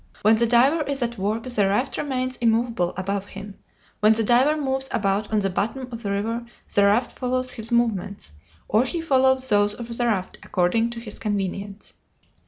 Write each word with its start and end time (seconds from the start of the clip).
When 0.23 0.37
the 0.37 0.47
diver 0.47 0.81
is 0.89 1.03
at 1.03 1.19
work 1.19 1.43
the 1.43 1.67
raft 1.67 1.95
remains 1.95 2.35
immovable 2.37 2.95
above 2.97 3.25
him; 3.27 3.59
when 3.99 4.13
the 4.13 4.23
diver 4.23 4.59
moves 4.59 4.89
about 4.91 5.31
on 5.31 5.41
the 5.41 5.49
bottom 5.51 5.89
of 5.91 6.01
the 6.01 6.09
river 6.09 6.43
the 6.73 6.85
raft 6.85 7.19
follows 7.19 7.51
his 7.51 7.71
movements, 7.71 8.31
or 8.67 8.83
he 8.85 8.99
follows 8.99 9.47
those 9.49 9.75
of 9.75 9.95
the 9.95 10.07
raft, 10.07 10.39
according 10.41 10.89
to 10.89 10.99
his 10.99 11.19
convenience. 11.19 11.93